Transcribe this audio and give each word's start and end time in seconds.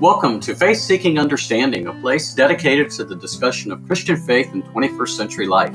Welcome 0.00 0.40
to 0.40 0.54
Faith 0.54 0.76
Seeking 0.76 1.18
Understanding, 1.18 1.86
a 1.86 1.92
place 2.02 2.34
dedicated 2.34 2.90
to 2.90 3.04
the 3.04 3.16
discussion 3.16 3.72
of 3.72 3.82
Christian 3.86 4.18
faith 4.18 4.52
in 4.52 4.62
21st 4.62 5.08
century 5.08 5.46
life. 5.46 5.74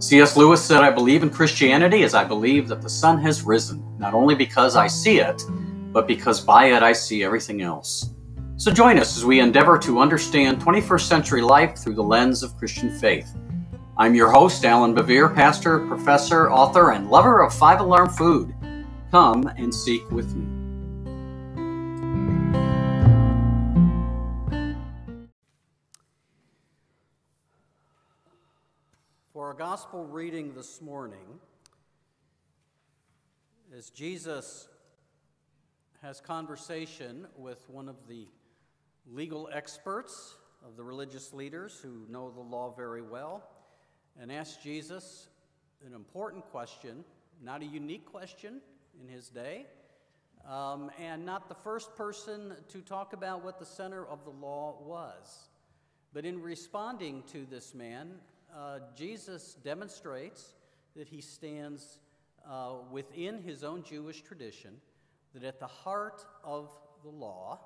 C.S. 0.00 0.36
Lewis 0.36 0.62
said, 0.62 0.82
I 0.82 0.90
believe 0.90 1.22
in 1.22 1.30
Christianity 1.30 2.02
as 2.02 2.12
I 2.12 2.24
believe 2.24 2.68
that 2.68 2.82
the 2.82 2.90
sun 2.90 3.18
has 3.22 3.42
risen, 3.42 3.82
not 3.96 4.12
only 4.12 4.34
because 4.34 4.76
I 4.76 4.86
see 4.86 5.18
it, 5.20 5.42
but 5.92 6.06
because 6.06 6.42
by 6.42 6.72
it 6.72 6.82
I 6.82 6.92
see 6.92 7.24
everything 7.24 7.62
else. 7.62 8.10
So 8.58 8.70
join 8.70 8.98
us 8.98 9.16
as 9.16 9.24
we 9.24 9.40
endeavor 9.40 9.78
to 9.78 10.00
understand 10.00 10.60
21st 10.60 11.08
century 11.08 11.40
life 11.40 11.78
through 11.78 11.94
the 11.94 12.02
lens 12.02 12.42
of 12.42 12.58
Christian 12.58 12.90
faith. 12.98 13.34
I'm 13.96 14.14
your 14.14 14.30
host, 14.30 14.66
Allan 14.66 14.94
Bevere, 14.94 15.34
pastor, 15.34 15.86
professor, 15.86 16.50
author, 16.50 16.92
and 16.92 17.08
lover 17.08 17.40
of 17.40 17.54
five 17.54 17.80
alarm 17.80 18.10
food. 18.10 18.54
Come 19.10 19.50
and 19.56 19.74
seek 19.74 20.10
with 20.10 20.34
me. 20.34 20.51
Our 29.52 29.58
gospel 29.58 30.06
reading 30.06 30.54
this 30.54 30.80
morning, 30.80 31.38
as 33.76 33.90
Jesus 33.90 34.66
has 36.00 36.22
conversation 36.22 37.26
with 37.36 37.68
one 37.68 37.86
of 37.86 37.96
the 38.08 38.26
legal 39.06 39.50
experts 39.52 40.36
of 40.66 40.78
the 40.78 40.82
religious 40.82 41.34
leaders 41.34 41.78
who 41.82 42.06
know 42.08 42.30
the 42.30 42.40
law 42.40 42.72
very 42.74 43.02
well, 43.02 43.46
and 44.18 44.32
asks 44.32 44.56
Jesus 44.62 45.28
an 45.86 45.92
important 45.92 46.46
question, 46.46 47.04
not 47.42 47.60
a 47.60 47.66
unique 47.66 48.06
question 48.06 48.58
in 49.02 49.14
his 49.14 49.28
day, 49.28 49.66
um, 50.48 50.90
and 50.98 51.26
not 51.26 51.50
the 51.50 51.54
first 51.54 51.94
person 51.94 52.54
to 52.70 52.80
talk 52.80 53.12
about 53.12 53.44
what 53.44 53.58
the 53.58 53.66
center 53.66 54.06
of 54.06 54.24
the 54.24 54.30
law 54.30 54.78
was. 54.82 55.50
But 56.14 56.24
in 56.24 56.40
responding 56.40 57.22
to 57.32 57.44
this 57.44 57.74
man, 57.74 58.12
uh, 58.56 58.78
Jesus 58.96 59.56
demonstrates 59.64 60.54
that 60.96 61.08
he 61.08 61.20
stands 61.20 61.98
uh, 62.48 62.74
within 62.90 63.40
his 63.42 63.64
own 63.64 63.82
Jewish 63.82 64.22
tradition, 64.22 64.74
that 65.34 65.44
at 65.44 65.58
the 65.58 65.66
heart 65.66 66.24
of 66.44 66.70
the 67.02 67.10
law, 67.10 67.60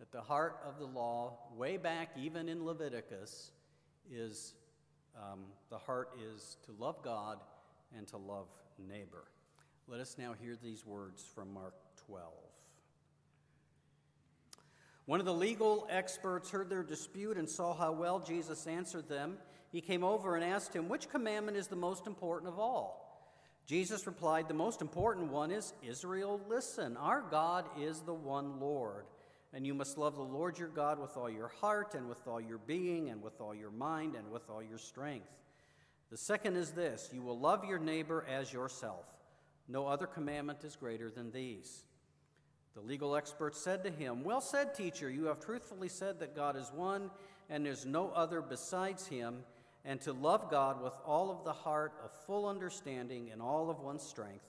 at 0.00 0.10
the 0.10 0.20
heart 0.20 0.58
of 0.66 0.78
the 0.78 0.86
law, 0.86 1.38
way 1.54 1.76
back 1.76 2.10
even 2.16 2.48
in 2.48 2.64
Leviticus, 2.64 3.52
is 4.10 4.54
um, 5.16 5.44
the 5.70 5.78
heart 5.78 6.10
is 6.34 6.56
to 6.66 6.72
love 6.78 7.02
God 7.02 7.38
and 7.96 8.06
to 8.08 8.16
love 8.16 8.48
neighbor. 8.78 9.24
Let 9.88 10.00
us 10.00 10.16
now 10.18 10.34
hear 10.40 10.56
these 10.60 10.84
words 10.84 11.24
from 11.34 11.54
Mark 11.54 11.74
12. 12.06 12.32
One 15.06 15.20
of 15.20 15.26
the 15.26 15.32
legal 15.32 15.86
experts 15.88 16.50
heard 16.50 16.68
their 16.68 16.82
dispute 16.82 17.36
and 17.36 17.48
saw 17.48 17.72
how 17.74 17.92
well 17.92 18.18
Jesus 18.18 18.66
answered 18.66 19.08
them. 19.08 19.38
He 19.76 19.82
came 19.82 20.04
over 20.04 20.36
and 20.36 20.42
asked 20.42 20.74
him, 20.74 20.88
Which 20.88 21.10
commandment 21.10 21.58
is 21.58 21.66
the 21.66 21.76
most 21.76 22.06
important 22.06 22.50
of 22.50 22.58
all? 22.58 23.28
Jesus 23.66 24.06
replied, 24.06 24.48
The 24.48 24.54
most 24.54 24.80
important 24.80 25.30
one 25.30 25.50
is 25.50 25.74
Israel, 25.82 26.40
listen, 26.48 26.96
our 26.96 27.20
God 27.20 27.66
is 27.78 28.00
the 28.00 28.14
one 28.14 28.58
Lord. 28.58 29.04
And 29.52 29.66
you 29.66 29.74
must 29.74 29.98
love 29.98 30.16
the 30.16 30.22
Lord 30.22 30.58
your 30.58 30.68
God 30.68 30.98
with 30.98 31.18
all 31.18 31.28
your 31.28 31.48
heart, 31.60 31.94
and 31.94 32.08
with 32.08 32.26
all 32.26 32.40
your 32.40 32.56
being, 32.56 33.10
and 33.10 33.22
with 33.22 33.38
all 33.38 33.54
your 33.54 33.70
mind, 33.70 34.14
and 34.14 34.30
with 34.30 34.48
all 34.48 34.62
your 34.62 34.78
strength. 34.78 35.28
The 36.10 36.16
second 36.16 36.56
is 36.56 36.70
this 36.70 37.10
you 37.12 37.20
will 37.20 37.38
love 37.38 37.62
your 37.66 37.78
neighbor 37.78 38.24
as 38.26 38.50
yourself. 38.50 39.04
No 39.68 39.86
other 39.88 40.06
commandment 40.06 40.64
is 40.64 40.74
greater 40.74 41.10
than 41.10 41.32
these. 41.32 41.84
The 42.74 42.80
legal 42.80 43.14
expert 43.14 43.54
said 43.54 43.84
to 43.84 43.90
him, 43.90 44.24
Well 44.24 44.40
said, 44.40 44.74
teacher, 44.74 45.10
you 45.10 45.26
have 45.26 45.38
truthfully 45.38 45.90
said 45.90 46.20
that 46.20 46.34
God 46.34 46.56
is 46.56 46.72
one, 46.74 47.10
and 47.50 47.66
there's 47.66 47.84
no 47.84 48.08
other 48.12 48.40
besides 48.40 49.06
him, 49.06 49.44
and 49.86 50.00
to 50.00 50.12
love 50.12 50.50
God 50.50 50.82
with 50.82 50.92
all 51.06 51.30
of 51.30 51.44
the 51.44 51.52
heart, 51.52 51.92
a 52.04 52.08
full 52.26 52.46
understanding, 52.46 53.30
and 53.30 53.40
all 53.40 53.70
of 53.70 53.78
one's 53.78 54.02
strength, 54.02 54.44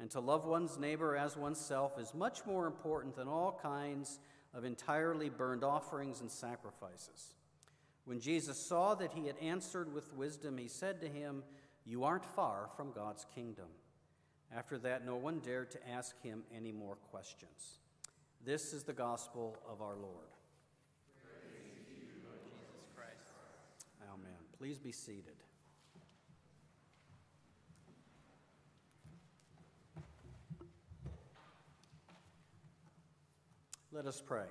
and 0.00 0.10
to 0.10 0.20
love 0.20 0.46
one's 0.46 0.78
neighbor 0.78 1.14
as 1.14 1.36
oneself 1.36 1.98
is 1.98 2.14
much 2.14 2.44
more 2.46 2.66
important 2.66 3.14
than 3.14 3.28
all 3.28 3.60
kinds 3.62 4.18
of 4.54 4.64
entirely 4.64 5.28
burned 5.28 5.62
offerings 5.62 6.22
and 6.22 6.30
sacrifices. 6.30 7.34
When 8.06 8.18
Jesus 8.18 8.58
saw 8.58 8.94
that 8.94 9.12
he 9.12 9.26
had 9.26 9.36
answered 9.38 9.92
with 9.92 10.14
wisdom, 10.14 10.56
he 10.56 10.68
said 10.68 11.02
to 11.02 11.08
him, 11.08 11.42
You 11.84 12.04
aren't 12.04 12.24
far 12.24 12.70
from 12.74 12.90
God's 12.92 13.26
kingdom. 13.34 13.66
After 14.56 14.78
that, 14.78 15.04
no 15.04 15.16
one 15.16 15.40
dared 15.40 15.70
to 15.72 15.88
ask 15.90 16.18
him 16.22 16.44
any 16.56 16.72
more 16.72 16.96
questions. 17.10 17.80
This 18.46 18.72
is 18.72 18.84
the 18.84 18.94
gospel 18.94 19.58
of 19.70 19.82
our 19.82 19.96
Lord. 19.96 20.32
Amen. 24.10 24.47
Please 24.58 24.78
be 24.78 24.92
seated. 24.92 25.36
Let 33.92 34.06
us 34.06 34.22
pray. 34.24 34.46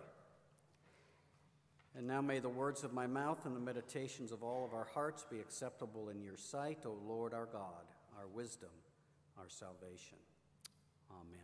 And 1.95 2.07
now 2.07 2.21
may 2.21 2.39
the 2.39 2.49
words 2.49 2.83
of 2.83 2.93
my 2.93 3.07
mouth 3.07 3.45
and 3.45 3.55
the 3.55 3.59
meditations 3.59 4.31
of 4.31 4.43
all 4.43 4.65
of 4.65 4.73
our 4.73 4.87
hearts 4.93 5.25
be 5.29 5.39
acceptable 5.39 6.09
in 6.09 6.21
your 6.21 6.37
sight, 6.37 6.79
O 6.85 6.97
Lord 7.07 7.33
our 7.33 7.45
God, 7.45 7.85
our 8.17 8.27
wisdom 8.27 8.69
our 9.39 9.49
salvation. 9.49 10.17
Amen. 11.11 11.39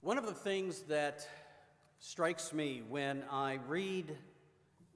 One 0.00 0.18
of 0.18 0.26
the 0.26 0.32
things 0.32 0.82
that 0.82 1.26
strikes 1.98 2.52
me 2.52 2.82
when 2.88 3.24
I 3.30 3.58
read 3.66 4.16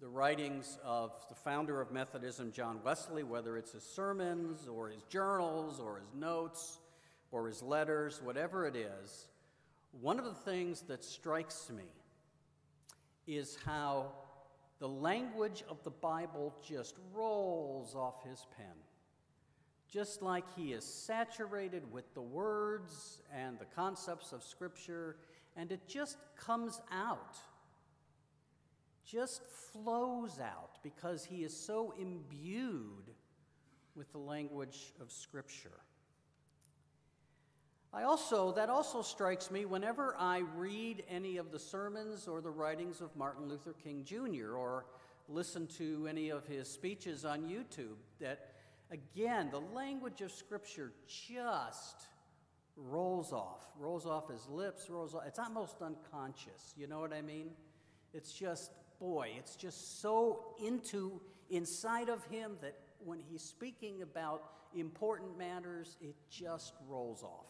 the 0.01 0.09
writings 0.09 0.79
of 0.83 1.13
the 1.29 1.35
founder 1.35 1.79
of 1.79 1.93
Methodism, 1.93 2.53
John 2.53 2.81
Wesley, 2.83 3.23
whether 3.23 3.59
it's 3.59 3.73
his 3.73 3.83
sermons 3.83 4.67
or 4.67 4.89
his 4.89 5.03
journals 5.05 5.79
or 5.79 5.99
his 5.99 6.15
notes 6.15 6.79
or 7.31 7.47
his 7.47 7.63
letters, 7.63 8.23
whatever 8.23 8.67
it 8.67 8.75
is, 8.77 9.27
one 10.01 10.19
of 10.19 10.25
the 10.25 10.33
things 10.33 10.81
that 10.83 11.05
strikes 11.05 11.71
me 11.71 11.85
is 13.27 13.59
how 13.67 14.07
the 14.79 14.89
language 14.89 15.63
of 15.69 15.83
the 15.85 15.91
Bible 15.91 16.55
just 16.67 16.97
rolls 17.13 17.95
off 17.95 18.25
his 18.27 18.47
pen. 18.57 18.67
Just 19.93 20.23
like 20.23 20.45
he 20.57 20.73
is 20.73 20.85
saturated 20.85 21.83
with 21.93 22.15
the 22.15 22.23
words 22.23 23.21
and 23.37 23.59
the 23.59 23.67
concepts 23.67 24.33
of 24.33 24.43
Scripture, 24.43 25.17
and 25.57 25.71
it 25.71 25.87
just 25.87 26.17
comes 26.37 26.81
out, 26.91 27.37
just 29.11 29.43
flows 29.73 30.39
out, 30.41 30.79
because 30.83 31.25
he 31.25 31.45
is 31.45 31.57
so 31.57 31.95
imbued 31.99 33.11
with 33.95 34.11
the 34.13 34.19
language 34.19 34.93
of 35.01 35.11
Scripture. 35.11 35.81
I 37.93 38.05
also, 38.05 38.53
that 38.53 38.71
also 38.71 39.03
strikes 39.03 39.51
me 39.51 39.65
whenever 39.65 40.15
I 40.19 40.43
read 40.57 41.03
any 41.09 41.39
of 41.39 41.51
the 41.51 41.59
sermons 41.59 42.29
or 42.29 42.41
the 42.41 42.51
writings 42.51 43.01
of 43.01 43.15
Martin 43.17 43.49
Luther 43.49 43.75
King 43.83 44.05
Jr. 44.05 44.55
or 44.55 44.87
listen 45.29 45.67
to 45.79 46.07
any 46.09 46.31
of 46.31 46.47
his 46.47 46.69
speeches 46.69 47.25
on 47.25 47.43
YouTube 47.43 47.97
that 48.21 48.51
Again, 48.91 49.51
the 49.53 49.61
language 49.61 50.21
of 50.21 50.33
Scripture 50.33 50.93
just 51.07 52.09
rolls 52.77 53.33
off, 53.33 53.65
rolls 53.79 54.05
off 54.05 54.29
his 54.29 54.49
lips, 54.49 54.91
rolls 54.91 55.15
off. 55.15 55.23
It's 55.27 55.39
almost 55.39 55.81
unconscious. 55.81 56.75
You 56.77 56.89
know 56.89 56.99
what 56.99 57.13
I 57.13 57.23
mean? 57.23 57.51
It's 58.13 58.33
just, 58.33 58.73
boy, 59.01 59.31
it's 59.37 59.57
just 59.57 60.01
so 60.01 60.55
into 60.65 61.21
inside 61.49 62.09
of 62.09 62.25
him 62.27 62.53
that 62.61 62.79
when 63.05 63.19
he's 63.19 63.43
speaking 63.43 64.03
about 64.03 64.43
important 64.77 65.37
matters, 65.39 65.97
it 66.01 66.15
just 66.31 66.75
rolls 66.89 67.23
off. 67.23 67.49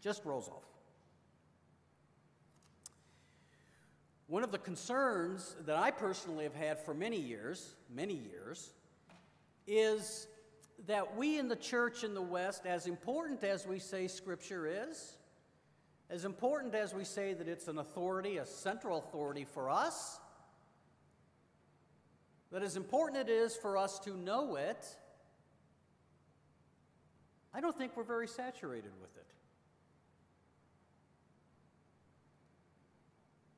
Just 0.00 0.24
rolls 0.24 0.48
off. 0.48 0.62
One 4.26 4.42
of 4.42 4.52
the 4.52 4.58
concerns 4.58 5.54
that 5.66 5.76
I 5.76 5.90
personally 5.90 6.44
have 6.44 6.54
had 6.54 6.78
for 6.78 6.94
many 6.94 7.20
years, 7.20 7.74
many 7.94 8.14
years, 8.14 8.72
is 9.66 10.26
that 10.86 11.16
we 11.16 11.38
in 11.38 11.48
the 11.48 11.56
church 11.56 12.04
in 12.04 12.14
the 12.14 12.22
West, 12.22 12.64
as 12.64 12.86
important 12.86 13.44
as 13.44 13.66
we 13.66 13.78
say 13.78 14.08
Scripture 14.08 14.66
is, 14.66 15.18
as 16.10 16.24
important 16.24 16.74
as 16.74 16.94
we 16.94 17.04
say 17.04 17.34
that 17.34 17.48
it's 17.48 17.68
an 17.68 17.78
authority, 17.78 18.38
a 18.38 18.46
central 18.46 18.98
authority 18.98 19.44
for 19.44 19.68
us, 19.68 20.18
that 22.54 22.62
as 22.62 22.76
important 22.76 23.28
it 23.28 23.28
is 23.28 23.56
for 23.56 23.76
us 23.76 23.98
to 23.98 24.16
know 24.16 24.54
it, 24.54 24.86
I 27.52 27.60
don't 27.60 27.76
think 27.76 27.96
we're 27.96 28.04
very 28.04 28.28
saturated 28.28 28.92
with 29.00 29.10
it. 29.16 29.26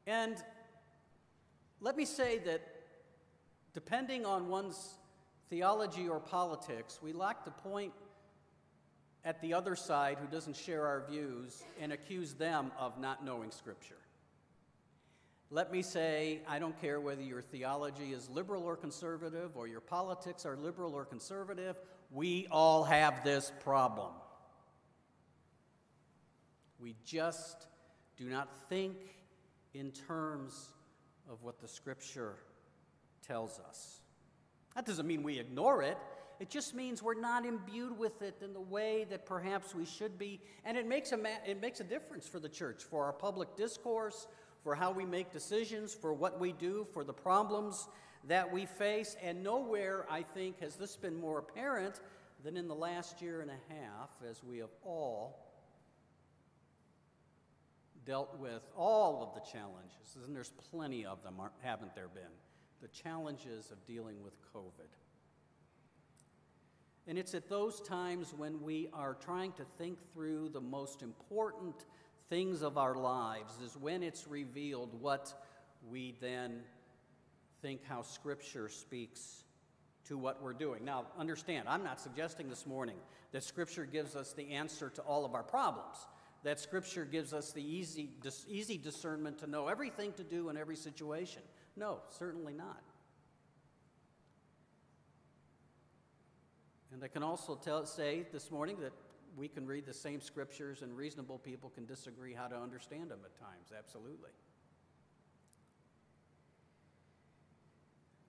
And 0.06 0.42
let 1.78 1.94
me 1.94 2.06
say 2.06 2.38
that 2.46 2.62
depending 3.74 4.24
on 4.24 4.48
one's 4.48 4.94
theology 5.50 6.08
or 6.08 6.18
politics, 6.18 6.98
we 7.02 7.12
lack 7.12 7.44
to 7.44 7.50
point 7.50 7.92
at 9.26 9.42
the 9.42 9.52
other 9.52 9.76
side 9.76 10.16
who 10.18 10.26
doesn't 10.26 10.56
share 10.56 10.86
our 10.86 11.04
views 11.06 11.64
and 11.78 11.92
accuse 11.92 12.32
them 12.32 12.72
of 12.78 12.98
not 12.98 13.22
knowing 13.22 13.50
Scripture. 13.50 14.05
Let 15.50 15.70
me 15.70 15.82
say, 15.82 16.40
I 16.48 16.58
don't 16.58 16.78
care 16.80 17.00
whether 17.00 17.22
your 17.22 17.40
theology 17.40 18.12
is 18.12 18.28
liberal 18.28 18.64
or 18.64 18.76
conservative, 18.76 19.56
or 19.56 19.68
your 19.68 19.80
politics 19.80 20.44
are 20.44 20.56
liberal 20.56 20.92
or 20.94 21.04
conservative, 21.04 21.76
we 22.10 22.48
all 22.50 22.82
have 22.82 23.22
this 23.22 23.52
problem. 23.62 24.10
We 26.80 26.96
just 27.04 27.66
do 28.16 28.24
not 28.24 28.48
think 28.68 28.96
in 29.72 29.92
terms 29.92 30.70
of 31.30 31.42
what 31.42 31.60
the 31.60 31.68
Scripture 31.68 32.34
tells 33.26 33.60
us. 33.68 34.00
That 34.74 34.84
doesn't 34.84 35.06
mean 35.06 35.22
we 35.22 35.38
ignore 35.38 35.82
it. 35.82 35.96
It 36.38 36.50
just 36.50 36.74
means 36.74 37.02
we're 37.02 37.18
not 37.18 37.46
imbued 37.46 37.96
with 37.98 38.20
it 38.20 38.36
in 38.42 38.52
the 38.52 38.60
way 38.60 39.06
that 39.10 39.24
perhaps 39.24 39.74
we 39.74 39.86
should 39.86 40.18
be. 40.18 40.40
And 40.64 40.76
it 40.76 40.86
makes 40.86 41.12
a, 41.12 41.18
it 41.46 41.62
makes 41.62 41.80
a 41.80 41.84
difference 41.84 42.28
for 42.28 42.38
the 42.38 42.48
church, 42.48 42.82
for 42.84 43.04
our 43.04 43.12
public 43.12 43.56
discourse, 43.56 44.26
for 44.66 44.74
how 44.74 44.90
we 44.90 45.04
make 45.04 45.30
decisions, 45.30 45.94
for 45.94 46.12
what 46.12 46.40
we 46.40 46.50
do, 46.50 46.84
for 46.92 47.04
the 47.04 47.12
problems 47.12 47.86
that 48.24 48.52
we 48.52 48.66
face. 48.66 49.16
And 49.22 49.44
nowhere, 49.44 50.04
I 50.10 50.22
think, 50.22 50.58
has 50.58 50.74
this 50.74 50.96
been 50.96 51.14
more 51.14 51.38
apparent 51.38 52.00
than 52.42 52.56
in 52.56 52.66
the 52.66 52.74
last 52.74 53.22
year 53.22 53.42
and 53.42 53.50
a 53.52 53.72
half 53.72 54.10
as 54.28 54.42
we 54.42 54.58
have 54.58 54.72
all 54.84 55.38
dealt 58.04 58.36
with 58.40 58.66
all 58.76 59.22
of 59.22 59.40
the 59.40 59.50
challenges, 59.52 60.16
and 60.24 60.34
there's 60.34 60.52
plenty 60.72 61.06
of 61.06 61.22
them, 61.22 61.36
haven't 61.62 61.94
there 61.94 62.08
been? 62.08 62.24
The 62.82 62.88
challenges 62.88 63.70
of 63.70 63.86
dealing 63.86 64.20
with 64.24 64.34
COVID. 64.52 64.90
And 67.06 67.16
it's 67.16 67.34
at 67.36 67.48
those 67.48 67.80
times 67.80 68.34
when 68.36 68.60
we 68.60 68.88
are 68.92 69.14
trying 69.14 69.52
to 69.52 69.64
think 69.78 69.98
through 70.12 70.48
the 70.48 70.60
most 70.60 71.02
important 71.02 71.84
things 72.28 72.62
of 72.62 72.76
our 72.78 72.94
lives, 72.94 73.60
is 73.64 73.76
when 73.76 74.02
it's 74.02 74.26
revealed 74.26 74.90
what 75.00 75.32
we 75.88 76.14
then 76.20 76.60
think 77.62 77.84
how 77.84 78.02
Scripture 78.02 78.68
speaks 78.68 79.44
to 80.04 80.16
what 80.16 80.42
we're 80.42 80.52
doing. 80.52 80.84
Now, 80.84 81.06
understand, 81.18 81.68
I'm 81.68 81.82
not 81.82 82.00
suggesting 82.00 82.48
this 82.48 82.66
morning 82.66 82.96
that 83.32 83.42
Scripture 83.42 83.84
gives 83.84 84.14
us 84.14 84.32
the 84.32 84.52
answer 84.52 84.90
to 84.90 85.02
all 85.02 85.24
of 85.24 85.34
our 85.34 85.42
problems 85.42 85.96
that 86.46 86.60
Scripture 86.60 87.04
gives 87.04 87.32
us 87.32 87.50
the 87.50 87.60
easy, 87.60 88.08
dis, 88.22 88.46
easy 88.48 88.78
discernment 88.78 89.38
to 89.38 89.48
know 89.48 89.66
everything 89.66 90.12
to 90.12 90.22
do 90.22 90.48
in 90.48 90.56
every 90.56 90.76
situation. 90.76 91.42
No, 91.76 91.98
certainly 92.08 92.52
not. 92.52 92.82
And 96.92 97.02
I 97.02 97.08
can 97.08 97.24
also 97.24 97.56
tell, 97.56 97.84
say 97.84 98.26
this 98.32 98.52
morning 98.52 98.76
that 98.80 98.92
we 99.36 99.48
can 99.48 99.66
read 99.66 99.84
the 99.84 99.92
same 99.92 100.20
scriptures 100.20 100.82
and 100.82 100.96
reasonable 100.96 101.38
people 101.38 101.70
can 101.70 101.84
disagree 101.84 102.32
how 102.32 102.46
to 102.48 102.56
understand 102.56 103.10
them 103.10 103.20
at 103.24 103.38
times, 103.38 103.70
absolutely. 103.76 104.30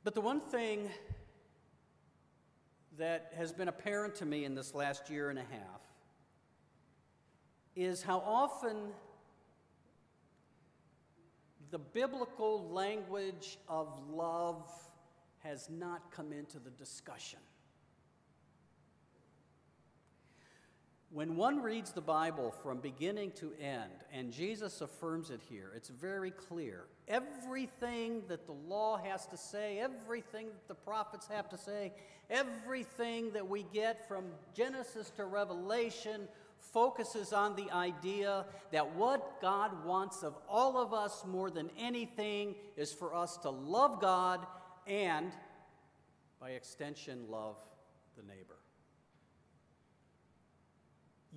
But 0.04 0.16
the 0.16 0.22
one 0.22 0.42
thing 0.42 0.90
that 2.98 3.32
has 3.38 3.54
been 3.54 3.68
apparent 3.68 4.16
to 4.16 4.26
me 4.26 4.44
in 4.44 4.54
this 4.54 4.76
last 4.76 5.10
year 5.10 5.30
and 5.30 5.40
a 5.40 5.44
half 5.44 5.82
is 7.76 8.02
how 8.02 8.20
often 8.20 8.76
the 11.70 11.80
biblical 11.80 12.70
language 12.70 13.58
of 13.68 13.88
love 14.10 14.70
has 15.40 15.70
not 15.70 16.12
come 16.12 16.34
into 16.34 16.60
the 16.60 16.72
discussion. 16.72 17.40
When 21.10 21.38
one 21.38 21.62
reads 21.62 21.92
the 21.92 22.02
Bible 22.02 22.54
from 22.62 22.80
beginning 22.80 23.32
to 23.38 23.54
end, 23.62 24.04
and 24.12 24.32
Jesus 24.32 24.82
affirms 24.82 25.30
it 25.30 25.40
here, 25.50 25.72
it's 25.74 25.88
very 25.88 26.32
clear. 26.32 26.84
Everything 27.08 28.24
that 28.28 28.46
the 28.46 28.52
law 28.52 28.98
has 28.98 29.26
to 29.28 29.38
say, 29.38 29.80
everything 29.80 30.48
that 30.48 30.68
the 30.68 30.76
prophets 30.76 31.26
have 31.28 31.48
to 31.50 31.58
say, 31.58 31.94
everything 32.30 33.32
that 33.32 33.48
we 33.48 33.64
get 33.74 34.06
from 34.06 34.26
Genesis 34.54 35.10
to 35.12 35.26
Revelation 35.26 36.28
focuses 36.74 37.32
on 37.32 37.56
the 37.56 37.72
idea 37.72 38.46
that 38.74 38.96
what 38.96 39.42
God 39.42 39.86
wants 39.86 40.24
of 40.24 40.36
all 40.50 40.78
of 40.78 40.94
us 40.94 41.24
more 41.26 41.50
than 41.50 41.70
anything 41.80 42.56
is 42.76 42.92
for 42.92 43.16
us 43.16 43.38
to 43.38 43.50
love 43.50 44.02
God 44.02 44.46
and, 44.86 45.32
by 46.42 46.50
extension, 46.50 47.30
love 47.30 47.56
the 48.18 48.24
neighbor. 48.24 48.57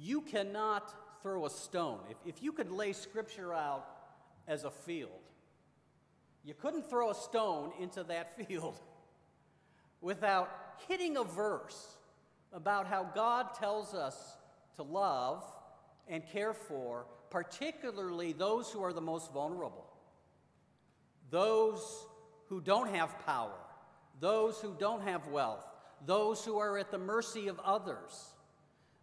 You 0.02 0.22
cannot 0.22 0.94
throw 1.22 1.44
a 1.44 1.50
stone. 1.50 2.00
If, 2.08 2.16
if 2.24 2.42
you 2.42 2.52
could 2.52 2.70
lay 2.70 2.94
Scripture 2.94 3.52
out 3.52 3.86
as 4.48 4.64
a 4.64 4.70
field, 4.70 5.10
you 6.42 6.54
couldn't 6.54 6.88
throw 6.88 7.10
a 7.10 7.14
stone 7.14 7.72
into 7.78 8.02
that 8.04 8.36
field 8.48 8.80
without 10.00 10.50
hitting 10.88 11.18
a 11.18 11.24
verse 11.24 11.96
about 12.52 12.86
how 12.86 13.04
God 13.14 13.54
tells 13.54 13.92
us 13.92 14.16
to 14.76 14.82
love 14.82 15.44
and 16.08 16.26
care 16.26 16.54
for, 16.54 17.04
particularly 17.28 18.32
those 18.32 18.70
who 18.70 18.82
are 18.82 18.94
the 18.94 19.02
most 19.02 19.30
vulnerable, 19.32 19.86
those 21.30 22.06
who 22.48 22.62
don't 22.62 22.88
have 22.94 23.18
power, 23.26 23.52
those 24.18 24.58
who 24.60 24.74
don't 24.78 25.02
have 25.02 25.26
wealth, 25.28 25.64
those 26.06 26.42
who 26.42 26.58
are 26.58 26.78
at 26.78 26.90
the 26.90 26.98
mercy 26.98 27.48
of 27.48 27.60
others, 27.60 28.32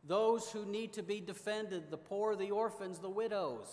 those 0.08 0.52
who 0.52 0.66
need 0.66 0.94
to 0.94 1.04
be 1.04 1.20
defended, 1.20 1.92
the 1.92 1.98
poor, 1.98 2.36
the 2.36 2.52
orphans, 2.52 3.00
the 3.00 3.10
widows. 3.10 3.68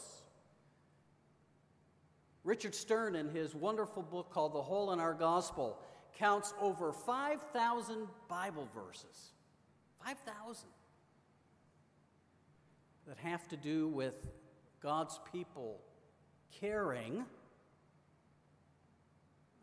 Richard 2.42 2.74
Stearns, 2.74 3.16
in 3.16 3.30
his 3.30 3.54
wonderful 3.54 4.02
book 4.02 4.30
called 4.30 4.52
The 4.52 4.62
Hole 4.62 4.92
in 4.92 5.00
Our 5.00 5.14
Gospel, 5.14 5.78
counts 6.18 6.52
over 6.60 6.92
5,000 6.92 8.06
Bible 8.28 8.68
verses. 8.74 9.32
5,000 10.04 10.68
that 13.06 13.18
have 13.18 13.46
to 13.48 13.56
do 13.56 13.88
with 13.88 14.14
God's 14.82 15.18
people 15.32 15.80
caring, 16.60 17.24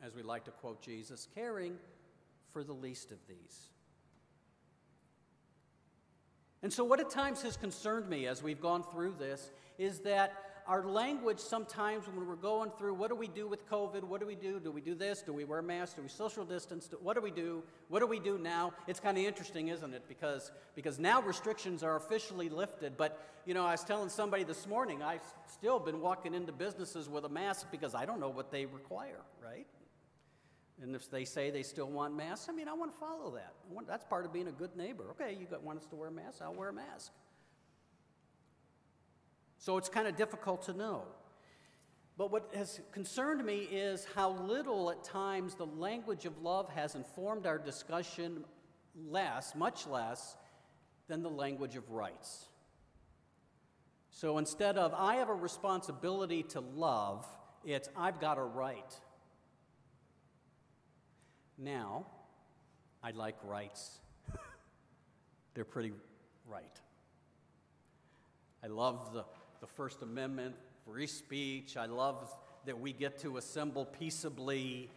as 0.04 0.16
we 0.16 0.24
like 0.24 0.46
to 0.46 0.52
quote 0.52 0.82
Jesus, 0.82 1.28
caring 1.36 1.76
for 2.52 2.64
the 2.64 2.74
least 2.74 3.12
of 3.12 3.18
these. 3.28 3.70
And 6.64 6.72
so, 6.72 6.84
what 6.84 7.00
at 7.00 7.10
times 7.10 7.42
has 7.42 7.58
concerned 7.58 8.08
me 8.08 8.28
as 8.28 8.44
we've 8.44 8.62
gone 8.62 8.84
through 8.84 9.16
this 9.18 9.52
is 9.80 10.00
that 10.00 10.52
our 10.68 10.86
language 10.86 11.40
sometimes 11.40 12.08
when 12.08 12.28
we're 12.28 12.36
going 12.36 12.70
through 12.78 12.94
what 12.94 13.10
do 13.10 13.16
we 13.16 13.28
do 13.28 13.48
with 13.48 13.68
COVID? 13.70 14.04
What 14.04 14.22
do 14.22 14.28
we 14.28 14.36
do? 14.36 14.60
Do 14.60 14.72
we 14.72 14.80
do 14.80 14.94
this? 14.94 15.24
Do 15.24 15.34
we 15.34 15.44
wear 15.44 15.62
masks? 15.62 15.96
Do 15.96 16.04
we 16.04 16.08
social 16.08 16.46
distance? 16.46 16.88
What 17.02 17.16
do 17.16 17.22
we 17.22 17.32
do? 17.32 17.64
What 17.90 18.00
do 18.00 18.08
we 18.08 18.20
do 18.20 18.38
now? 18.38 18.74
It's 18.88 19.00
kind 19.00 19.18
of 19.18 19.24
interesting, 19.24 19.70
isn't 19.70 19.94
it? 19.94 20.04
Because, 20.08 20.52
because 20.76 21.00
now 21.00 21.22
restrictions 21.22 21.82
are 21.84 21.96
officially 21.96 22.48
lifted. 22.48 22.96
But, 22.96 23.20
you 23.46 23.56
know, 23.56 23.66
I 23.66 23.72
was 23.72 23.84
telling 23.84 24.10
somebody 24.10 24.44
this 24.44 24.68
morning, 24.68 25.02
I've 25.02 25.26
still 25.52 25.80
been 25.80 26.00
walking 26.00 26.36
into 26.36 26.52
businesses 26.52 27.10
with 27.10 27.26
a 27.26 27.30
mask 27.30 27.68
because 27.72 27.96
I 27.96 28.06
don't 28.06 28.20
know 28.20 28.30
what 28.30 28.52
they 28.52 28.66
require, 28.68 29.22
right? 29.44 29.66
And 30.82 30.96
if 30.96 31.12
they 31.12 31.26
say 31.26 31.52
they 31.52 31.64
still 31.64 31.90
want 31.90 32.16
masks, 32.16 32.48
I 32.50 32.54
mean, 32.54 32.68
I 32.68 32.74
want 32.74 32.92
to 32.92 33.00
follow 33.00 33.32
that. 33.36 33.54
Want, 33.70 33.88
that's 33.88 34.06
part 34.06 34.26
of 34.26 34.34
being 34.34 34.48
a 34.48 34.52
good 34.52 34.76
neighbor. 34.76 35.06
Okay, 35.12 35.38
you 35.40 35.48
want 35.64 35.78
us 35.78 35.86
to 35.88 35.96
wear 35.96 36.10
masks? 36.10 36.42
I'll 36.42 36.56
wear 36.56 36.70
a 36.70 36.74
mask. 36.74 37.12
So 39.60 39.78
it's 39.78 39.90
kind 39.90 40.08
of 40.08 40.16
difficult 40.16 40.64
to 40.64 40.74
know. 40.74 41.04
But 42.18 42.32
what 42.32 42.52
has 42.56 42.82
concerned 42.92 43.46
me 43.46 43.60
is 43.60 44.08
how 44.16 44.32
little 44.32 44.90
at 44.90 45.04
times 45.04 45.54
the 45.54 45.68
language 45.68 46.26
of 46.26 46.42
love 46.42 46.68
has 46.70 46.96
informed 46.96 47.46
our 47.46 47.60
discussion 47.60 48.44
less, 49.08 49.56
much 49.56 49.86
less, 49.88 50.36
than 51.08 51.22
the 51.22 51.30
language 51.30 51.76
of 51.76 51.90
rights. 51.92 52.48
So 54.10 54.40
instead 54.40 54.78
of, 54.78 54.94
I 54.96 55.16
have 55.16 55.30
a 55.30 55.34
responsibility 55.34 56.44
to 56.44 56.60
love, 56.60 57.26
it's, 57.64 57.90
I've 57.96 58.20
got 58.20 58.38
a 58.38 58.44
right. 58.44 59.00
Now, 61.62 62.08
I 63.02 63.12
like 63.12 63.36
rights. 63.46 64.00
They're 65.54 65.64
pretty 65.64 65.94
right. 66.48 66.80
I 68.64 68.68
love 68.68 69.14
the 69.14 69.24
the 69.62 69.68
First 69.68 70.02
Amendment, 70.02 70.56
free 70.86 71.08
speech. 71.08 71.78
I 71.78 71.86
love 71.86 72.36
that 72.66 72.80
we 72.80 72.92
get 72.92 73.20
to 73.20 73.38
assemble 73.38 73.86
peaceably. 73.86 74.90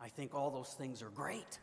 I 0.00 0.08
think 0.08 0.34
all 0.34 0.50
those 0.50 0.74
things 0.78 1.02
are 1.02 1.10
great. 1.10 1.58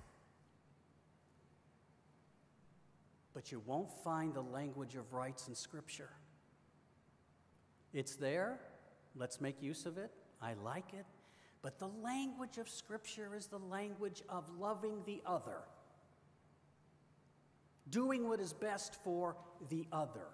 But 3.33 3.51
you 3.51 3.61
won't 3.65 3.91
find 4.03 4.33
the 4.33 4.43
language 4.43 4.95
of 4.95 5.13
rights 5.13 5.47
in 5.47 5.55
Scripture. 5.55 6.09
It's 7.93 8.15
there. 8.15 8.59
Let's 9.15 9.39
make 9.39 9.61
use 9.61 9.85
of 9.85 9.97
it. 9.97 10.11
I 10.41 10.53
like 10.53 10.93
it. 10.93 11.05
But 11.61 11.79
the 11.79 11.87
language 11.87 12.57
of 12.57 12.69
Scripture 12.69 13.35
is 13.35 13.47
the 13.47 13.59
language 13.59 14.21
of 14.29 14.45
loving 14.57 15.01
the 15.05 15.21
other. 15.25 15.61
doing 17.89 18.27
what 18.27 18.39
is 18.39 18.53
best 18.53 18.95
for 19.03 19.35
the 19.69 19.87
other. 19.91 20.27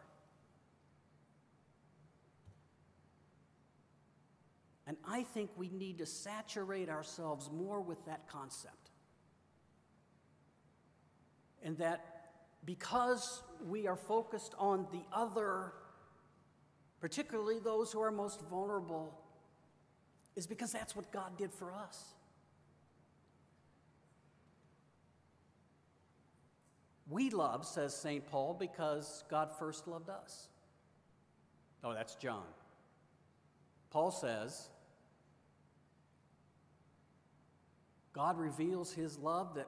And 4.88 4.98
I 5.08 5.24
think 5.24 5.50
we 5.56 5.70
need 5.70 5.98
to 5.98 6.06
saturate 6.06 6.90
ourselves 6.90 7.50
more 7.52 7.82
with 7.82 8.06
that 8.06 8.28
concept. 8.28 8.92
And 11.64 11.78
that 11.80 12.30
because 12.66 13.42
we 13.66 13.88
are 13.88 13.96
focused 13.96 14.54
on 14.60 14.86
the 14.92 15.02
other, 15.12 15.74
particularly 17.00 17.58
those 17.60 17.92
who 17.92 18.02
are 18.02 18.12
most 18.12 18.42
vulnerable, 18.42 19.20
is 20.36 20.48
because 20.48 20.72
that's 20.72 20.96
what 20.96 21.12
God 21.12 21.38
did 21.38 21.54
for 21.54 21.72
us. 21.72 22.04
We 27.10 27.30
love, 27.30 27.66
says 27.66 27.96
St. 27.96 28.26
Paul, 28.26 28.56
because 28.60 29.24
God 29.30 29.50
first 29.58 29.88
loved 29.88 30.10
us. 30.10 30.50
Oh, 31.84 31.94
that's 31.94 32.16
John. 32.16 32.46
Paul 33.92 34.12
says, 34.12 34.70
God 38.12 38.38
reveals 38.40 38.92
his 38.92 39.20
love 39.20 39.54
that 39.56 39.68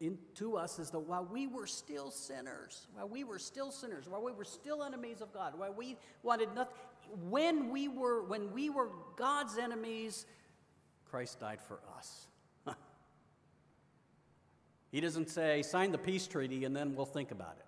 into 0.00 0.56
us 0.56 0.78
is 0.78 0.90
that 0.90 1.00
while 1.00 1.24
we 1.24 1.46
were 1.46 1.66
still 1.66 2.10
sinners, 2.10 2.86
while 2.92 3.08
we 3.08 3.24
were 3.24 3.38
still 3.38 3.70
sinners, 3.70 4.08
while 4.08 4.22
we 4.22 4.32
were 4.32 4.44
still 4.44 4.82
enemies 4.82 5.20
of 5.20 5.32
God, 5.32 5.58
while 5.58 5.72
we 5.72 5.96
wanted 6.22 6.54
nothing, 6.54 6.74
when 7.28 7.70
we 7.70 7.88
were 7.88 8.22
when 8.22 8.52
we 8.52 8.70
were 8.70 8.88
God's 9.16 9.58
enemies, 9.58 10.26
Christ 11.10 11.40
died 11.40 11.60
for 11.60 11.80
us. 11.96 12.26
he 14.90 15.00
doesn't 15.00 15.30
say 15.30 15.62
sign 15.62 15.92
the 15.92 15.98
peace 15.98 16.26
treaty 16.26 16.64
and 16.64 16.74
then 16.74 16.94
we'll 16.94 17.06
think 17.06 17.30
about 17.30 17.56
it. 17.58 17.66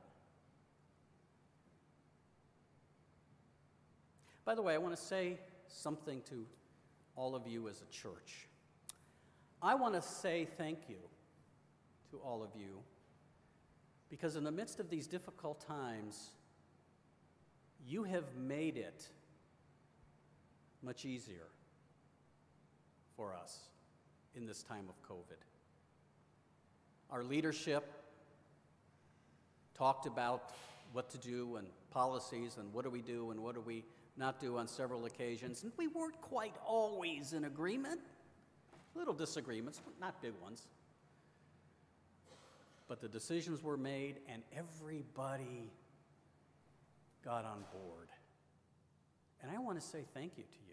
By 4.44 4.54
the 4.54 4.62
way, 4.62 4.74
I 4.74 4.78
want 4.78 4.96
to 4.96 5.02
say 5.02 5.38
something 5.68 6.22
to 6.30 6.46
all 7.16 7.34
of 7.34 7.46
you 7.46 7.68
as 7.68 7.82
a 7.82 7.92
church. 7.92 8.48
I 9.60 9.74
want 9.74 9.94
to 9.94 10.02
say 10.02 10.46
thank 10.56 10.78
you 10.88 10.96
to 12.10 12.16
all 12.18 12.42
of 12.42 12.50
you 12.58 12.78
because, 14.08 14.36
in 14.36 14.44
the 14.44 14.50
midst 14.50 14.80
of 14.80 14.88
these 14.88 15.06
difficult 15.06 15.66
times, 15.66 16.30
you 17.86 18.04
have 18.04 18.24
made 18.36 18.76
it 18.76 19.08
much 20.82 21.04
easier 21.04 21.48
for 23.16 23.34
us 23.34 23.58
in 24.36 24.46
this 24.46 24.62
time 24.62 24.86
of 24.88 25.02
COVID. 25.08 25.38
Our 27.10 27.24
leadership 27.24 27.84
talked 29.74 30.06
about 30.06 30.52
what 30.92 31.10
to 31.10 31.18
do 31.18 31.56
and 31.56 31.66
policies 31.90 32.56
and 32.58 32.72
what 32.72 32.84
do 32.84 32.90
we 32.90 33.00
do 33.00 33.30
and 33.30 33.40
what 33.40 33.54
do 33.54 33.60
we 33.60 33.84
not 34.16 34.40
do 34.40 34.58
on 34.58 34.66
several 34.66 35.06
occasions, 35.06 35.62
and 35.62 35.72
we 35.76 35.86
weren't 35.86 36.20
quite 36.20 36.54
always 36.66 37.32
in 37.32 37.44
agreement. 37.44 38.00
Little 38.94 39.14
disagreements, 39.14 39.80
but 39.84 39.94
not 40.00 40.20
big 40.20 40.32
ones. 40.42 40.66
But 42.88 43.00
the 43.00 43.08
decisions 43.08 43.62
were 43.62 43.76
made, 43.76 44.16
and 44.28 44.42
everybody 44.56 45.70
got 47.24 47.44
on 47.44 47.64
board. 47.72 48.08
And 49.42 49.52
I 49.52 49.60
want 49.60 49.80
to 49.80 49.86
say 49.86 50.04
thank 50.14 50.32
you 50.36 50.44
to 50.44 50.58
you. 50.66 50.67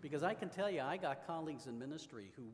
Because 0.00 0.22
I 0.22 0.34
can 0.34 0.48
tell 0.48 0.70
you, 0.70 0.80
I 0.80 0.96
got 0.96 1.26
colleagues 1.26 1.66
in 1.66 1.78
ministry 1.78 2.32
who, 2.36 2.44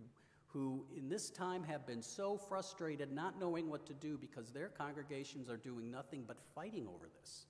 who 0.49 0.85
in 0.97 1.09
this 1.09 1.31
time 1.31 1.63
have 1.65 1.87
been 1.87 2.03
so 2.03 2.37
frustrated 2.37 3.13
not 3.13 3.39
knowing 3.39 3.71
what 3.71 3.87
to 3.87 3.95
do 3.95 4.19
because 4.19 4.51
their 4.51 4.69
congregations 4.69 5.49
are 5.49 5.57
doing 5.57 5.91
nothing 5.91 6.25
but 6.27 6.37
fighting 6.55 6.89
over 6.89 7.09
this. 7.21 7.47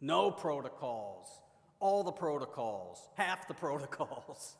No 0.00 0.30
protocols, 0.30 1.26
all 1.80 2.04
the 2.04 2.12
protocols, 2.12 3.08
half 3.16 3.48
the 3.48 3.54
protocols. 3.66 4.54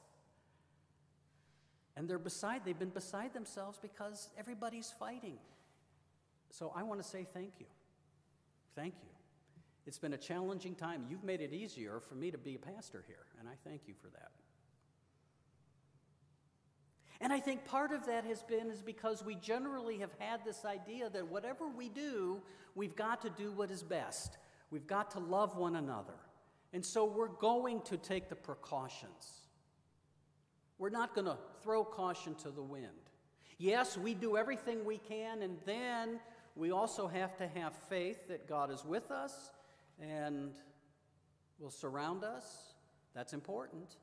And 1.97 2.09
they're 2.09 2.19
beside, 2.19 2.65
they've 2.65 2.79
been 2.79 2.91
beside 2.91 3.35
themselves 3.35 3.79
because 3.81 4.29
everybody's 4.39 4.93
fighting. 4.99 5.39
So 6.51 6.73
I 6.75 6.83
want 6.83 7.03
to 7.03 7.09
say 7.09 7.27
thank 7.33 7.55
you. 7.59 7.67
Thank 8.75 8.95
you. 9.03 9.18
It's 9.87 9.99
been 9.99 10.13
a 10.13 10.19
challenging 10.19 10.75
time. 10.75 11.07
You've 11.09 11.25
made 11.25 11.41
it 11.41 11.53
easier 11.53 12.01
for 12.01 12.15
me 12.15 12.31
to 12.31 12.39
be 12.39 12.57
a 12.57 12.59
pastor 12.59 13.05
here, 13.07 13.27
and 13.39 13.49
I 13.49 13.55
thank 13.65 13.83
you 13.87 13.95
for 13.95 14.09
that. 14.09 14.33
And 17.21 17.33
I 17.33 17.41
think 17.41 17.65
part 17.65 17.93
of 17.93 18.07
that 18.07 18.25
has 18.25 18.43
been 18.43 18.71
is 18.71 18.81
because 18.81 19.25
we 19.25 19.35
generally 19.35 19.99
have 19.99 20.13
had 20.19 20.45
this 20.45 20.65
idea 20.65 21.11
that 21.11 21.27
whatever 21.27 21.69
we 21.69 21.89
do, 21.89 22.41
we've 22.75 22.95
got 22.95 23.23
to 23.23 23.31
do 23.31 23.51
what 23.51 23.71
is 23.71 23.83
best. 23.83 24.39
We've 24.71 24.87
got 24.87 25.11
to 25.13 25.19
love 25.19 25.57
one 25.57 25.75
another. 25.77 26.15
And 26.73 26.85
so 26.85 27.05
we're 27.05 27.29
going 27.29 27.81
to 27.83 27.97
take 27.97 28.29
the 28.29 28.37
precautions. 28.37 29.41
We're 30.79 30.91
not 30.91 31.15
going 31.15 31.27
to 31.27 31.39
throw 31.63 31.83
caution 31.83 32.35
to 32.37 32.51
the 32.51 32.63
wind. 32.63 32.87
Yes, 33.59 33.99
we 33.99 34.15
do 34.15 34.37
everything 34.37 34.85
we 34.85 34.99
can, 34.99 35.43
and 35.43 35.57
then 35.65 36.21
we 36.55 36.71
also 36.71 37.09
have 37.09 37.37
to 37.39 37.49
have 37.49 37.75
faith 37.89 38.29
that 38.29 38.49
God 38.49 38.71
is 38.71 38.85
with 38.85 39.11
us 39.11 39.51
and 40.01 40.53
will 41.59 41.71
surround 41.71 42.25
us. 42.25 42.45
That's 43.15 43.33
important. 43.33 43.97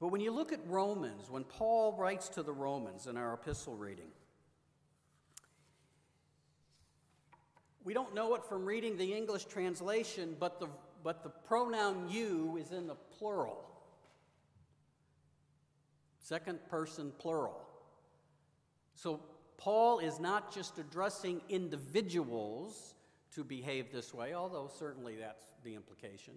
But 0.00 0.08
when 0.08 0.20
you 0.20 0.30
look 0.30 0.52
at 0.52 0.60
Romans, 0.66 1.30
when 1.30 1.44
Paul 1.44 1.96
writes 1.98 2.28
to 2.30 2.42
the 2.42 2.52
Romans 2.52 3.06
in 3.06 3.16
our 3.16 3.34
epistle 3.34 3.74
reading, 3.74 4.10
we 7.84 7.94
don't 7.94 8.14
know 8.14 8.34
it 8.34 8.44
from 8.44 8.64
reading 8.64 8.96
the 8.96 9.12
English 9.12 9.46
translation, 9.46 10.36
but 10.38 10.60
the 10.60 10.68
but 11.02 11.22
the 11.22 11.30
pronoun 11.30 12.08
you 12.08 12.56
is 12.60 12.72
in 12.72 12.86
the 12.86 12.94
plural. 12.94 13.64
Second 16.20 16.58
person 16.68 17.12
plural. 17.18 17.66
So 18.94 19.20
Paul 19.58 19.98
is 19.98 20.18
not 20.20 20.54
just 20.54 20.78
addressing 20.78 21.42
individuals 21.48 22.94
to 23.34 23.44
behave 23.44 23.92
this 23.92 24.14
way, 24.14 24.32
although 24.32 24.70
certainly 24.78 25.16
that's 25.16 25.44
the 25.64 25.74
implication. 25.74 26.34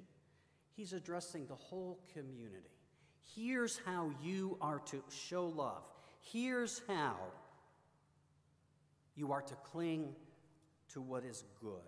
He's 0.76 0.92
addressing 0.92 1.46
the 1.46 1.56
whole 1.56 2.00
community. 2.14 2.72
Here's 3.36 3.80
how 3.86 4.12
you 4.22 4.58
are 4.60 4.80
to 4.88 5.04
show 5.10 5.46
love. 5.46 5.84
Here's 6.20 6.82
how 6.88 7.16
you 9.16 9.32
are 9.32 9.42
to 9.42 9.56
cling 9.72 10.16
to 10.94 11.02
what 11.02 11.24
is 11.24 11.44
good. 11.62 11.80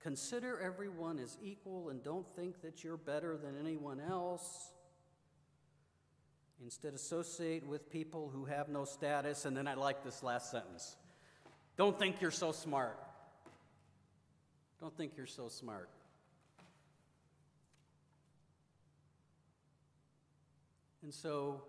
Consider 0.00 0.58
everyone 0.60 1.18
as 1.18 1.36
equal 1.42 1.90
and 1.90 2.02
don't 2.02 2.26
think 2.34 2.62
that 2.62 2.82
you're 2.82 2.96
better 2.96 3.36
than 3.36 3.54
anyone 3.60 4.00
else. 4.00 4.72
Instead, 6.62 6.94
associate 6.94 7.64
with 7.66 7.88
people 7.88 8.30
who 8.32 8.44
have 8.44 8.68
no 8.68 8.84
status. 8.84 9.44
And 9.44 9.56
then 9.56 9.68
I 9.68 9.74
like 9.74 10.02
this 10.04 10.22
last 10.22 10.50
sentence 10.50 10.96
don't 11.76 11.96
think 11.96 12.20
you're 12.20 12.32
so 12.32 12.50
smart. 12.50 12.98
Don't 14.80 14.96
think 14.96 15.12
you're 15.16 15.26
so 15.26 15.48
smart. 15.48 15.88
And 21.02 21.14
so, 21.14 21.62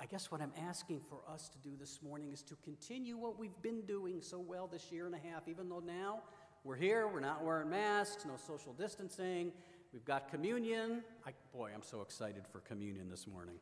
I 0.00 0.06
guess 0.06 0.30
what 0.30 0.40
I'm 0.40 0.52
asking 0.56 1.00
for 1.00 1.18
us 1.28 1.48
to 1.48 1.58
do 1.58 1.76
this 1.76 2.00
morning 2.02 2.32
is 2.32 2.42
to 2.44 2.54
continue 2.62 3.16
what 3.16 3.36
we've 3.36 3.60
been 3.62 3.82
doing 3.82 4.22
so 4.22 4.38
well 4.38 4.68
this 4.68 4.92
year 4.92 5.06
and 5.06 5.14
a 5.14 5.18
half, 5.18 5.48
even 5.48 5.68
though 5.68 5.82
now 5.84 6.22
we're 6.62 6.76
here, 6.76 7.08
we're 7.08 7.18
not 7.18 7.44
wearing 7.44 7.68
masks, 7.68 8.24
no 8.24 8.36
social 8.36 8.72
distancing, 8.72 9.52
we've 9.92 10.04
got 10.04 10.28
communion. 10.28 11.02
I, 11.26 11.32
boy, 11.52 11.70
I'm 11.74 11.82
so 11.82 12.00
excited 12.00 12.46
for 12.50 12.60
communion 12.60 13.08
this 13.10 13.26
morning. 13.26 13.56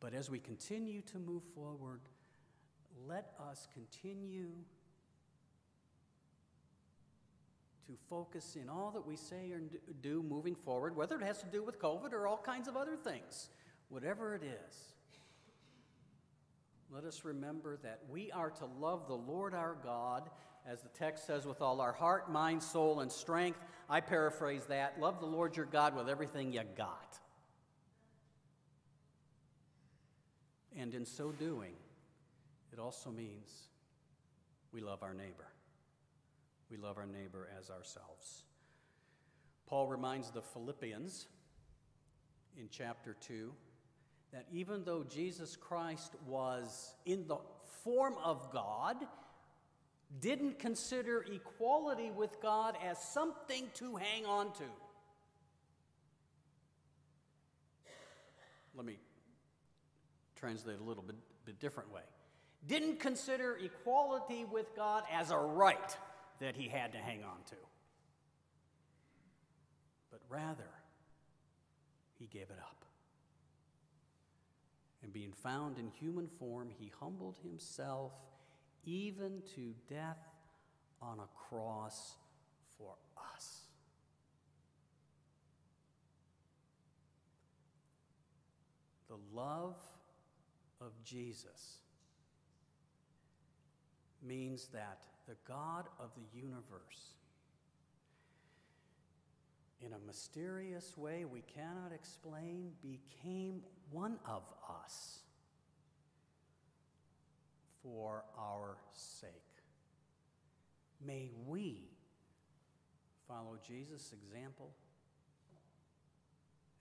But 0.00 0.14
as 0.14 0.30
we 0.30 0.38
continue 0.38 1.02
to 1.02 1.18
move 1.18 1.42
forward, 1.54 2.00
let 3.06 3.32
us 3.50 3.66
continue 3.72 4.50
to 7.86 7.94
focus 8.08 8.56
in 8.60 8.68
all 8.68 8.90
that 8.92 9.06
we 9.06 9.16
say 9.16 9.50
or 9.50 9.60
do 10.02 10.22
moving 10.22 10.54
forward, 10.54 10.94
whether 10.94 11.16
it 11.16 11.22
has 11.22 11.38
to 11.38 11.46
do 11.46 11.62
with 11.62 11.80
COVID 11.80 12.12
or 12.12 12.26
all 12.26 12.36
kinds 12.36 12.68
of 12.68 12.76
other 12.76 12.96
things, 12.96 13.48
whatever 13.88 14.34
it 14.34 14.42
is. 14.42 14.76
Let 16.90 17.04
us 17.04 17.24
remember 17.24 17.78
that 17.82 18.00
we 18.08 18.30
are 18.30 18.50
to 18.50 18.66
love 18.78 19.08
the 19.08 19.14
Lord 19.14 19.54
our 19.54 19.76
God, 19.82 20.30
as 20.70 20.82
the 20.82 20.88
text 20.90 21.26
says, 21.26 21.46
with 21.46 21.62
all 21.62 21.80
our 21.80 21.92
heart, 21.92 22.30
mind, 22.30 22.62
soul, 22.62 23.00
and 23.00 23.10
strength. 23.10 23.58
I 23.88 24.00
paraphrase 24.00 24.64
that 24.66 25.00
love 25.00 25.18
the 25.18 25.26
Lord 25.26 25.56
your 25.56 25.66
God 25.66 25.96
with 25.96 26.08
everything 26.08 26.52
you 26.52 26.60
got. 26.76 27.18
And 30.76 30.94
in 30.94 31.06
so 31.06 31.32
doing, 31.32 31.72
it 32.72 32.78
also 32.78 33.10
means 33.10 33.50
we 34.72 34.80
love 34.80 35.02
our 35.02 35.14
neighbor. 35.14 35.48
We 36.70 36.76
love 36.76 36.98
our 36.98 37.06
neighbor 37.06 37.48
as 37.58 37.70
ourselves. 37.70 38.44
Paul 39.66 39.86
reminds 39.86 40.30
the 40.30 40.42
Philippians 40.42 41.26
in 42.58 42.68
chapter 42.70 43.16
2 43.20 43.52
that 44.32 44.44
even 44.52 44.84
though 44.84 45.02
Jesus 45.02 45.56
Christ 45.56 46.12
was 46.26 46.94
in 47.06 47.26
the 47.26 47.38
form 47.82 48.16
of 48.22 48.52
God, 48.52 48.96
didn't 50.20 50.58
consider 50.58 51.24
equality 51.30 52.10
with 52.10 52.40
God 52.40 52.76
as 52.84 52.98
something 52.98 53.68
to 53.74 53.96
hang 53.96 54.24
on 54.26 54.52
to. 54.54 54.64
Let 58.74 58.86
me 58.86 58.96
translate 60.36 60.78
a 60.80 60.82
little 60.82 61.02
bit, 61.02 61.16
bit 61.44 61.60
different 61.60 61.92
way. 61.92 62.02
Didn't 62.66 63.00
consider 63.00 63.56
equality 63.56 64.44
with 64.44 64.74
God 64.74 65.04
as 65.12 65.30
a 65.30 65.38
right 65.38 65.96
that 66.40 66.56
he 66.56 66.68
had 66.68 66.92
to 66.92 66.98
hang 66.98 67.22
on 67.24 67.38
to, 67.50 67.56
but 70.10 70.20
rather, 70.28 70.70
he 72.18 72.26
gave 72.26 72.42
it 72.50 72.58
up. 72.60 72.84
And 75.02 75.12
being 75.12 75.32
found 75.32 75.78
in 75.78 75.88
human 75.88 76.28
form, 76.38 76.70
he 76.78 76.92
humbled 77.00 77.36
himself 77.42 78.12
even 78.84 79.42
to 79.54 79.74
death 79.88 80.18
on 81.00 81.18
a 81.20 81.28
cross 81.48 82.14
for 82.76 82.94
us. 83.34 83.62
The 89.08 89.18
love 89.34 89.76
of 90.80 90.92
Jesus 91.04 91.78
means 94.26 94.68
that 94.72 94.98
the 95.26 95.36
God 95.46 95.84
of 95.98 96.10
the 96.14 96.38
universe, 96.38 97.14
in 99.80 99.92
a 99.92 100.06
mysterious 100.06 100.96
way 100.96 101.24
we 101.24 101.42
cannot 101.42 101.92
explain, 101.94 102.72
became 102.82 103.62
one 103.90 104.18
of 104.26 104.42
us 104.84 105.20
for 107.88 108.24
our 108.38 108.76
sake. 108.92 109.30
May 111.04 111.30
we 111.46 111.88
follow 113.26 113.58
Jesus' 113.66 114.12
example 114.12 114.70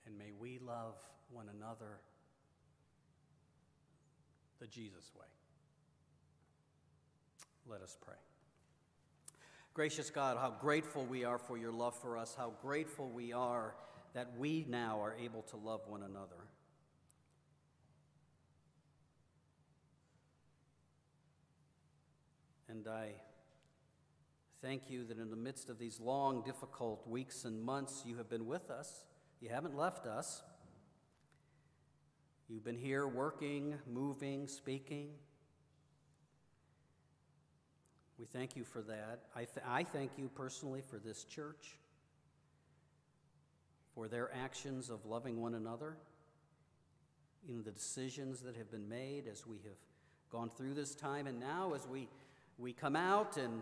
and 0.06 0.18
may 0.18 0.32
we 0.40 0.60
love 0.60 0.96
one 1.32 1.48
another 1.56 2.00
the 4.60 4.68
Jesus 4.68 5.12
way. 5.18 5.28
Let 7.70 7.82
us 7.82 7.98
pray. 8.02 8.16
Gracious 9.74 10.10
God, 10.10 10.38
how 10.38 10.56
grateful 10.60 11.06
we 11.06 11.24
are 11.24 11.38
for 11.38 11.58
your 11.58 11.72
love 11.72 11.96
for 12.00 12.18
us, 12.18 12.34
how 12.36 12.54
grateful 12.62 13.10
we 13.10 13.34
are 13.34 13.76
that 14.14 14.32
we 14.38 14.66
now 14.68 15.00
are 15.02 15.16
able 15.22 15.44
to 15.44 15.58
love 15.58 15.82
one 15.88 16.02
another. 16.02 16.48
And 22.70 22.88
I 22.88 23.12
thank 24.62 24.90
you 24.90 25.06
that 25.06 25.20
in 25.20 25.30
the 25.30 25.38
midst 25.38 25.70
of 25.70 25.80
these 25.80 26.00
long, 26.00 26.44
difficult 26.44 27.08
weeks 27.08 27.46
and 27.46 27.64
months, 27.64 28.04
you 28.06 28.18
have 28.18 28.30
been 28.30 28.46
with 28.46 28.70
us. 28.70 29.06
You 29.40 29.50
haven't 29.50 29.76
left 29.76 30.06
us. 30.06 30.42
You've 32.50 32.66
been 32.66 32.78
here 32.78 33.08
working, 33.08 33.76
moving, 33.92 34.48
speaking. 34.48 35.10
We 38.18 38.26
thank 38.26 38.56
you 38.56 38.64
for 38.64 38.82
that. 38.82 39.20
I, 39.36 39.40
th- 39.40 39.66
I 39.66 39.84
thank 39.84 40.12
you 40.18 40.30
personally 40.34 40.82
for 40.82 40.98
this 40.98 41.24
church, 41.24 41.78
for 43.94 44.08
their 44.08 44.34
actions 44.34 44.90
of 44.90 45.06
loving 45.06 45.40
one 45.40 45.54
another, 45.54 45.98
in 47.48 47.64
the 47.64 47.72
decisions 47.72 48.42
that 48.42 48.56
have 48.56 48.72
been 48.72 48.90
made 48.90 49.28
as 49.32 49.46
we 49.46 49.58
have 49.58 49.78
gone 50.32 50.50
through 50.50 50.74
this 50.74 50.96
time, 50.96 51.28
and 51.28 51.40
now 51.40 51.74
as 51.76 51.88
we 51.88 52.10
we 52.58 52.74
come 52.74 52.96
out 52.96 53.38
and 53.38 53.62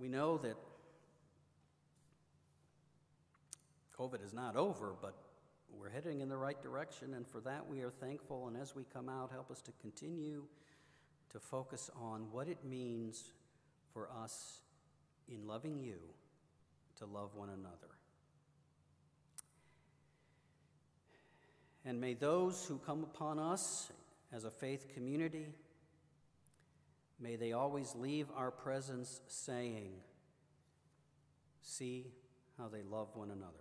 we 0.00 0.08
know 0.08 0.38
that 0.38 0.56
COVID 3.98 4.24
is 4.24 4.32
not 4.32 4.56
over, 4.56 4.94
but 5.00 5.14
we're 5.78 5.90
heading 5.90 6.20
in 6.20 6.28
the 6.28 6.36
right 6.36 6.60
direction, 6.60 7.14
and 7.14 7.26
for 7.26 7.40
that 7.40 7.68
we 7.68 7.82
are 7.82 7.90
thankful. 7.90 8.48
And 8.48 8.56
as 8.56 8.74
we 8.74 8.84
come 8.92 9.08
out, 9.08 9.30
help 9.30 9.50
us 9.50 9.60
to 9.62 9.72
continue 9.80 10.42
to 11.30 11.38
focus 11.38 11.90
on 12.00 12.26
what 12.32 12.48
it 12.48 12.58
means 12.64 13.30
for 13.92 14.08
us 14.22 14.60
in 15.28 15.46
loving 15.46 15.78
you 15.78 15.98
to 16.96 17.06
love 17.06 17.34
one 17.34 17.48
another. 17.48 17.94
And 21.84 22.00
may 22.00 22.14
those 22.14 22.64
who 22.64 22.78
come 22.78 23.02
upon 23.02 23.38
us 23.38 23.90
as 24.32 24.44
a 24.44 24.50
faith 24.50 24.88
community 24.94 25.46
May 27.20 27.36
they 27.36 27.52
always 27.52 27.94
leave 27.94 28.26
our 28.36 28.50
presence 28.50 29.20
saying, 29.28 29.92
See 31.62 32.06
how 32.58 32.68
they 32.68 32.82
love 32.82 33.08
one 33.14 33.30
another. 33.30 33.52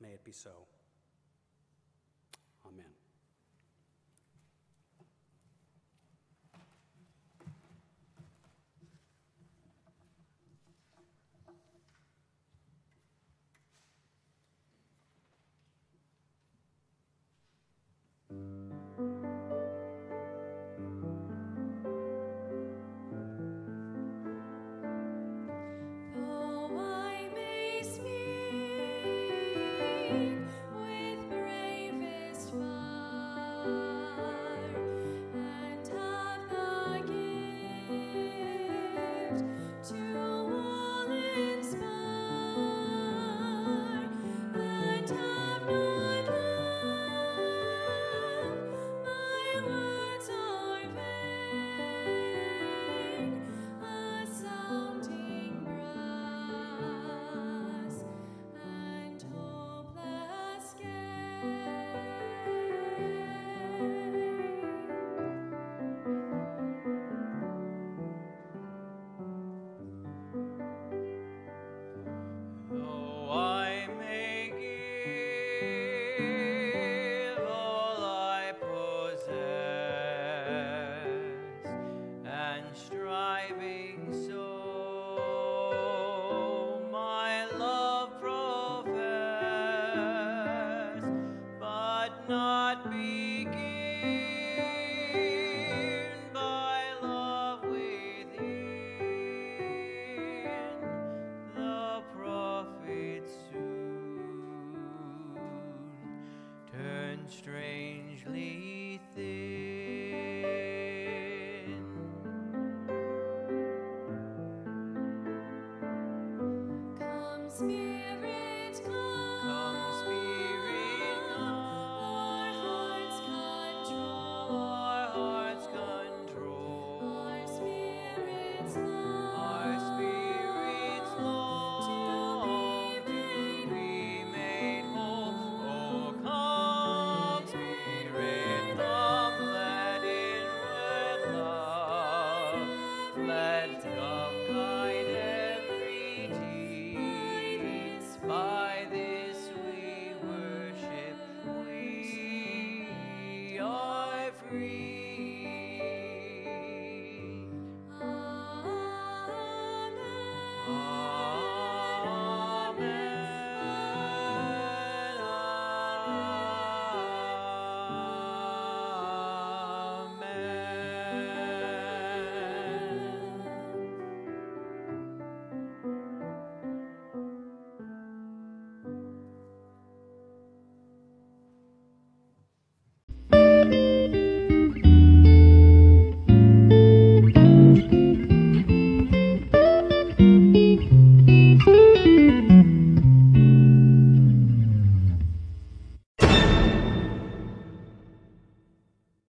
May 0.00 0.08
it 0.08 0.24
be 0.24 0.32
so. 0.32 0.50
Amen. 2.66 2.99